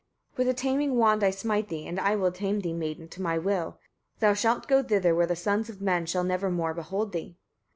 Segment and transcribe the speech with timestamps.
[0.33, 0.37] 26.
[0.39, 3.07] With a taming wand I smite thee, and I will tame thee, maiden!
[3.09, 3.77] to my will.
[4.19, 7.37] Thou shalt go thither, where the sons of men shall never more behold thee.